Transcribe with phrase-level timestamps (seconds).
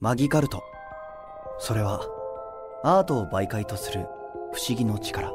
[0.00, 0.62] マギカルト。
[1.58, 2.00] それは
[2.84, 4.06] アートを媒介とする
[4.52, 5.32] 不思議の力。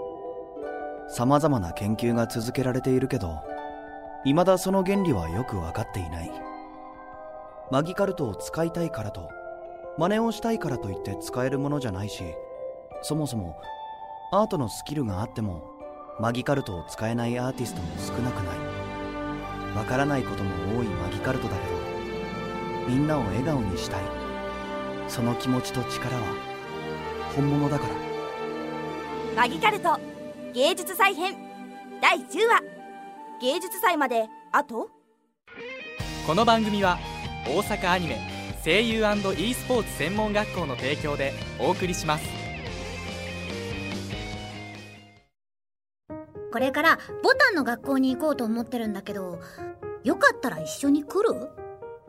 [1.09, 3.41] 様々な研究が続けられているけど
[4.23, 6.31] 未だその原理はよく分かっていない。
[7.71, 9.29] マギカルトを使いたいからと
[9.97, 12.24] 真似をしたいからといって使えるものじゃないし
[13.02, 13.58] そもそも
[14.32, 15.62] アートのスキルがあっても
[16.22, 19.76] マギカルトを使えないアーティストも少なくない。
[19.76, 24.23] わからないことも多いマギカルトだけどみんなを笑顔にしたい。
[25.14, 26.23] その気持ちと力は
[27.35, 27.94] 本物だから。
[29.35, 29.99] マギカルト
[30.55, 31.35] 芸術祭編
[32.02, 32.63] 第10話。
[33.40, 34.90] 芸術祭まであと？
[36.26, 36.98] この番組は
[37.45, 38.18] 大阪アニメ
[38.66, 42.26] 声優 &e スポーツ専門学校の提供でお送りします。
[46.52, 49.40] これからボタンの学校に行こうと思ってるんだけど
[50.04, 51.49] よかったら一緒に来る？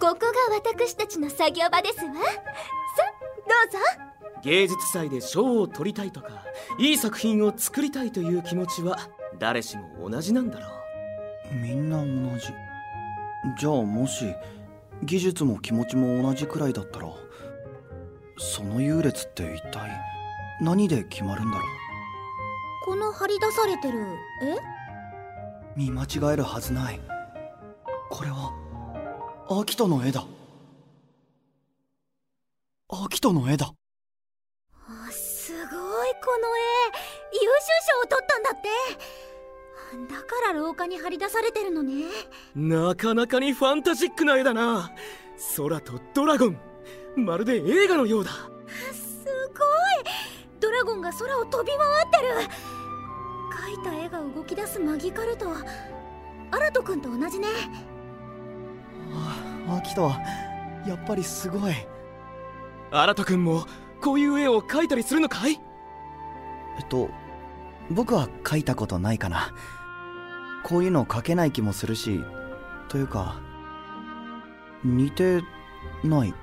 [0.01, 2.05] ここが私たちの作業場ですわ。
[2.05, 3.79] さどうぞ。
[4.43, 6.45] 芸術祭で賞を取りたいとか
[6.79, 8.99] いい作品を作りたいという気持ちは
[9.39, 10.67] 誰しも同じなんだろ
[11.51, 11.55] う。
[11.55, 12.49] みんな同じ。
[13.59, 14.35] じゃあもし
[15.03, 17.09] 技術も気持ちも同じくらいだったら
[18.39, 19.91] その優劣って一体
[20.61, 21.65] 何で決まるんだろ
[22.85, 23.99] この張り出されてる？
[24.43, 24.53] え？
[24.53, 24.59] う
[25.77, 27.01] 見間違えるはずない。
[28.11, 28.53] これは
[29.47, 30.25] アキトの絵だ。
[32.89, 33.75] アキトの絵だ。
[34.89, 35.77] あすごいこ
[36.39, 36.61] の絵。
[37.35, 37.47] 優秀
[37.93, 38.69] 賞を取ったんだって。
[40.15, 42.07] だから廊下に張り出されてるのね。
[42.55, 44.91] なかなかにファンタジックな絵だな。
[45.57, 46.59] 空とドラゴン。
[47.17, 48.31] まるで映画のようだ。
[48.31, 50.59] すごい。
[50.59, 52.35] ドラゴンが空を飛び回ってる。
[53.53, 55.49] 描いた絵が動き出すマギカルト
[56.51, 57.49] アラト君と同じね。
[57.91, 57.94] あ
[59.69, 60.21] アキトは
[60.87, 61.75] やっぱりすごい。
[62.91, 63.67] 新く君も
[64.01, 65.59] こういう絵を描いたりするのかい？
[66.79, 67.09] えっと
[67.91, 69.55] 僕は描いたことないかな。
[70.65, 72.21] こういうの描けない気もするし
[72.89, 73.41] というか
[74.85, 75.43] 似て
[76.03, 76.35] ない。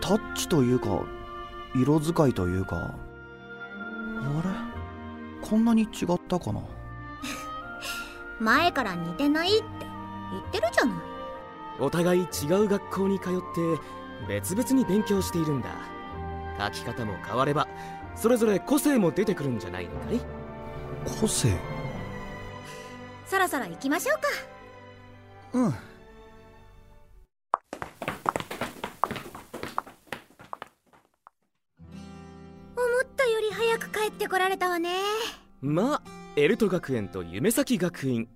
[0.00, 1.02] タッチというか
[1.74, 2.76] 色使いというか。
[2.76, 2.94] あ
[4.42, 4.50] れ？
[5.48, 6.60] こんなに違ったかな？
[8.40, 9.66] 前から似てないって
[10.32, 10.96] 言ってるじゃない
[11.80, 12.24] お互い違
[12.64, 13.60] う学校に通って
[14.28, 15.68] 別々に勉強しているんだ。
[16.58, 17.66] 描き方も変われば
[18.14, 20.20] それぞれ個性も出てくるんじゃないのかい？
[21.20, 21.52] 個性？
[23.26, 24.22] そろそろ行きましょうか。
[25.54, 25.62] うん。
[25.64, 25.74] 思っ
[33.16, 34.90] たより早く帰ってこられたわね。
[35.60, 36.02] まあ
[36.36, 38.28] エルト学園と夢咲学院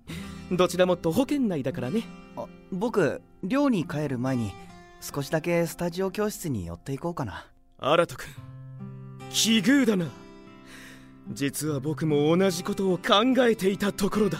[0.51, 2.03] どちらも徒歩圏内だからね。
[2.35, 4.51] あ僕寮に帰る前に
[4.99, 7.45] 少しだけスタジオ教室に寄っていこうかな。
[7.77, 8.33] 新く君
[9.29, 10.07] 奇遇だな。
[11.31, 14.39] 実は僕も同じことを考えていたところだ。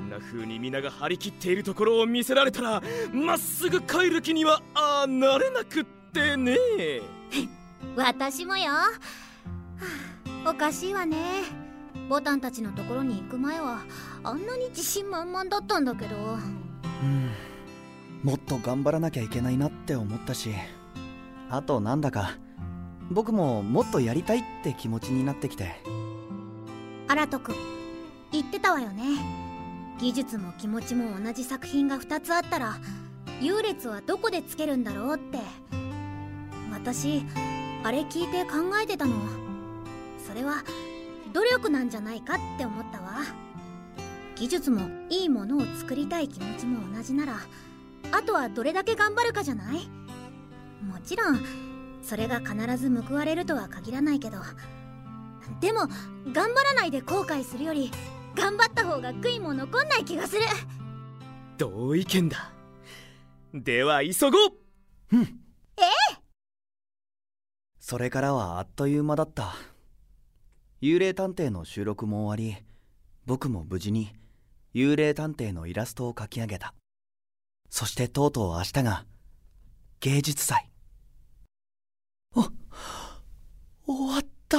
[0.00, 2.82] あんな風に皆が張り切っているところを見せられたら
[3.12, 6.56] まっすぐ帰る気にはあーなれなくってね。
[7.96, 8.90] 私もよ、は
[10.44, 11.69] あ、おかしいわね
[12.10, 13.84] ボタンたちのところに行く前は
[14.24, 16.16] あんなに自信満々だったんだけど。
[16.16, 17.30] うん。
[18.24, 20.50] もっと頑張らなきゃいけないなって思ったし
[21.48, 22.36] あとなんだか
[23.10, 25.76] 僕ももっとやりたいって気持ちになってきて。
[27.06, 27.56] 新く君
[28.32, 29.04] 言ってたわよね。
[30.00, 32.78] 技術も気持ちも同じ作品が2つあったら
[33.40, 35.38] 優劣はどこでつけるんだろうって。
[36.72, 37.22] 私
[37.84, 39.14] あれ聞いて考えてたの。
[40.26, 40.64] それは
[41.32, 43.22] 努力なんじゃないかって思ったわ。
[44.36, 47.36] 技術もいいものを作りたい気持ちも同じなら
[48.10, 49.86] あとはどれだけ頑張るかじゃない？
[50.82, 51.40] もちろん
[52.02, 54.38] それが必ず報われるとは限らないけど
[55.60, 55.80] でも
[56.32, 57.90] 頑張らないで後悔するより
[58.34, 60.42] 頑張った方が悔いも残んない気がする。
[61.58, 62.50] 同意見だ。
[63.52, 64.52] では急ごう。
[65.12, 65.22] うん
[65.76, 65.82] え
[66.14, 66.20] え？
[67.78, 69.54] それからはあっという間だった
[70.82, 72.56] 幽霊探偵の収録も終わり
[73.26, 74.14] 僕も無事に
[74.74, 76.72] 幽霊探偵のイラストを描き上げた。
[77.68, 79.04] そしてとうとう明日が
[80.00, 80.70] 芸術祭。
[82.34, 82.50] あ
[83.86, 84.58] 終わった。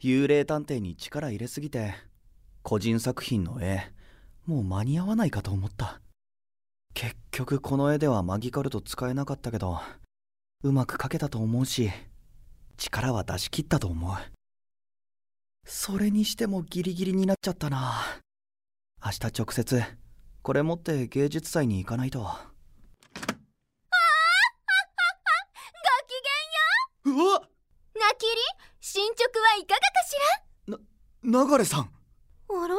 [0.00, 1.94] 幽霊探偵に力入れすぎて
[2.62, 3.90] 個人作品の絵
[4.46, 6.00] もう間に合わないかと思った。
[6.94, 9.80] 結局この絵ではマギカルト使えなかったけど
[10.62, 11.90] うまく描けたと思うし
[12.82, 14.16] 力は出し切ったと思う。
[15.64, 18.02] それにしてもギリギリになっちゃったな。
[19.04, 19.82] 明日直接
[20.42, 22.18] これ持って芸術祭に行かないと。
[22.26, 22.34] ごき
[27.04, 27.22] げんよ！
[27.22, 27.40] ううわ！
[27.40, 27.46] な
[28.18, 28.32] きり？
[28.80, 30.16] 進捗はいかがかし
[30.66, 30.78] ら？
[31.22, 31.82] な流さん。
[31.82, 31.86] あ
[32.66, 32.74] ら？
[32.74, 32.78] あ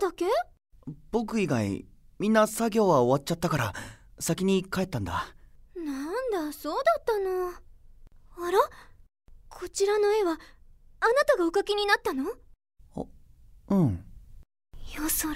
[0.00, 0.24] ただけ？
[1.10, 1.84] 僕以外
[2.18, 3.74] みんな作業は終わっちゃったから
[4.18, 5.34] 先に帰ったんだ。
[5.76, 7.67] なんだそうだったの。
[8.40, 8.58] あら？
[9.48, 10.38] こちらの絵はあな
[11.26, 12.24] たがお描きになったの？
[13.70, 14.04] うん。
[14.94, 15.34] 夜空。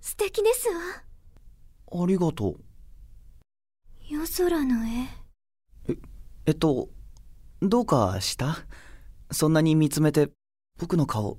[0.00, 2.02] 素敵ですわ。
[2.02, 2.60] ありがとう。
[4.08, 5.94] 夜空の絵。
[6.46, 6.88] えっと
[7.62, 8.56] どうかした？
[9.30, 10.30] そんなに見つめて
[10.78, 11.38] 僕の顔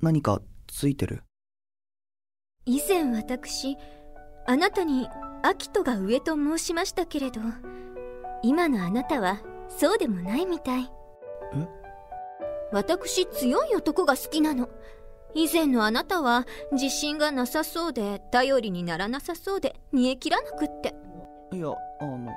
[0.00, 1.22] 何かついてる？
[2.66, 3.76] 以前私
[4.46, 5.08] あなたに
[5.42, 7.40] 秋人が上と申しましたけれど
[8.42, 9.40] 今のあなたは
[9.78, 10.90] そうでもないみたい。
[11.54, 11.66] え？
[12.72, 14.68] 私強い男が好きなの。
[15.34, 20.94] 以前のあなたは自信がなさそうで頼りにならなさそうで煮え切らなくって。
[21.52, 21.68] いや
[22.00, 22.30] あの。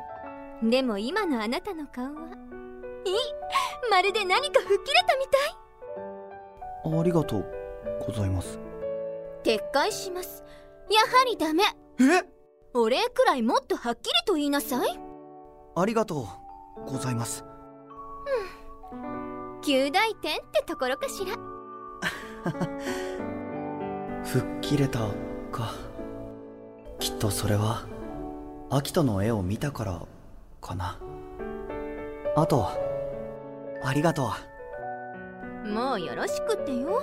[0.69, 3.13] でも今のあなたの顔はいい。
[3.89, 5.37] まるで何か吹っ切れたみた
[6.91, 6.99] い。
[6.99, 7.45] ありがとう
[8.05, 8.59] ございます。
[9.43, 10.43] 撤回します。
[10.89, 11.63] やはりダメ。
[11.99, 12.23] え？
[12.73, 14.99] お礼くらいもっとはっきりと言いなさい。
[15.75, 16.27] ありがとう
[16.85, 17.45] ございます。
[19.61, 21.35] 旧大点ってところかしら？
[24.23, 24.99] 吹っ切れた
[25.51, 25.73] か。
[26.99, 27.83] きっとそれは
[28.69, 30.01] 秋人の絵を見たから
[30.61, 30.97] かな。
[32.35, 32.67] あと
[33.83, 34.29] ありがと
[35.65, 35.69] う。
[35.69, 37.01] もうよろしくってよ。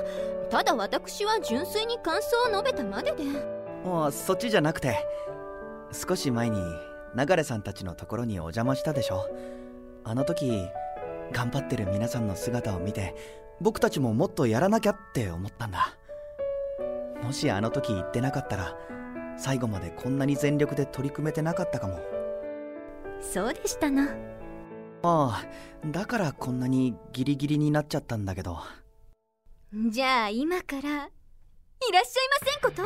[0.50, 3.24] ただ私は純粋に感想を述べたまでで。
[3.84, 4.96] あそっちじゃなくて
[5.92, 6.58] 少し前に
[7.14, 9.28] 流さんたちのところにお邪魔したでしょ。
[10.04, 10.68] あの時
[11.32, 13.14] 頑張ってる皆さんの姿を見て
[13.60, 15.96] 僕たちももっとやらなきゃって思ったんだ。
[17.22, 18.76] もしあの時言ってなかったら
[19.38, 22.00] 最後までこんなに全力で取り組めてなかったかも。
[23.20, 24.08] そうでしたな。
[25.04, 25.44] ああ
[25.86, 28.58] だからこんなにギリギリになっちゃったんだけど。
[29.90, 32.82] じゃあ今からいらっしゃいませんこと？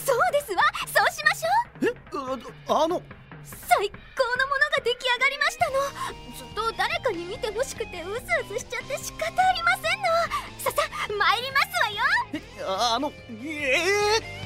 [0.00, 1.48] そうですわそうしましょ
[1.82, 1.86] う。
[1.88, 1.94] え
[2.68, 3.02] あの
[3.76, 3.96] 最高
[4.38, 5.74] のものが出来上がりましたの。
[6.36, 10.06] ずっと誰かに見てほしくてうずうずしちゃって仕方ありませんの。
[10.58, 10.76] ささ
[11.08, 12.94] 参りますわよ。
[12.94, 13.12] あの
[13.42, 14.44] ええ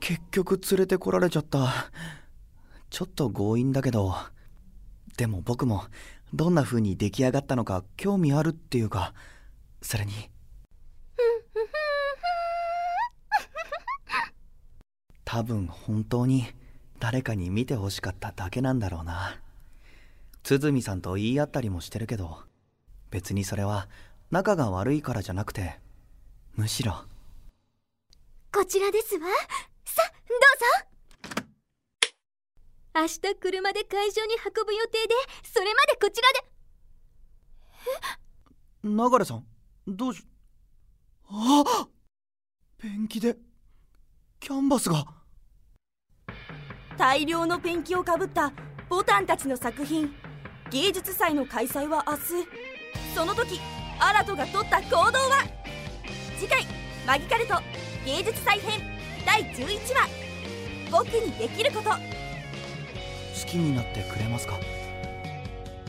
[0.00, 1.90] 結局連れてこられちゃった。
[2.90, 4.14] ちょっと強引だけど。
[5.16, 5.84] でも僕も
[6.34, 9.14] どんな風に出来上がったのか興味あるっていうか。
[9.80, 10.12] それに
[15.32, 16.44] 多分本当に
[16.98, 19.40] 誰かに見てほしかっただけなんだろうな。
[20.42, 22.38] 鼓さんと言い合ったりもしてるけど
[23.12, 23.86] 別にそれは
[24.32, 25.78] 仲が悪いからじゃなくて
[26.56, 27.04] むしろ。
[28.52, 29.28] こちらですわ。
[29.84, 31.44] さどうぞ。
[32.96, 36.28] 明日車で会場に運ぶ予定でそれまでこちら
[38.82, 39.20] で。
[39.20, 39.44] 流さん
[39.86, 40.26] どうし
[41.28, 41.86] あ
[42.78, 43.36] ペンキで
[44.40, 45.19] キャンバスが
[47.00, 48.52] 大量のペンキをかぶった
[48.90, 50.14] ボタンたちの作品。
[50.70, 52.20] 芸術祭の開催は明日。
[53.14, 53.58] その時
[53.98, 55.46] アラトが取った行動は？
[56.38, 56.66] 次回
[57.08, 57.54] 「マギカルト
[58.04, 58.82] 芸術祭編
[59.24, 60.10] 第11話。
[60.90, 61.96] 僕にできること」好
[63.46, 64.58] きになってくれますか？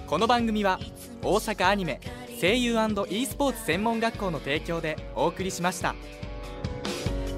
[0.08, 0.80] この番組は
[1.22, 2.00] 大阪アニメ
[2.40, 2.78] 声優
[3.10, 5.94] &e スポーツ専門学校の提供でお送りしました。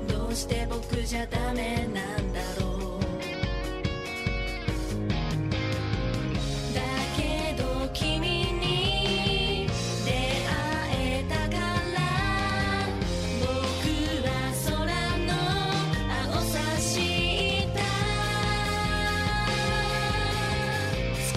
[0.07, 2.32] どうして僕じゃダメなんだ？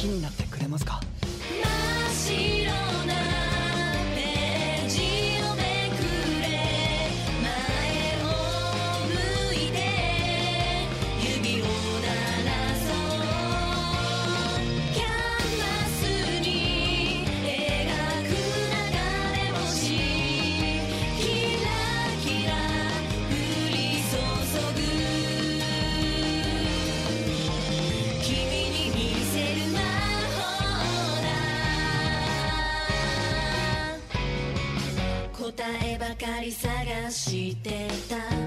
[0.06, 1.00] きになってくれますか？
[36.18, 38.45] かり探してた